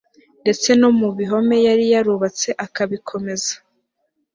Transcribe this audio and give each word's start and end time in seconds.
ndetse 0.41 0.69
no 0.81 0.89
mu 0.99 1.09
bihome 1.17 1.57
yari 1.67 1.85
yarubatse 1.93 2.49
akabikomeza 2.65 3.53